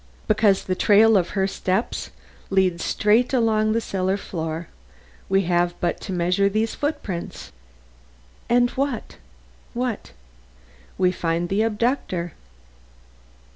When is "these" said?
6.49-6.73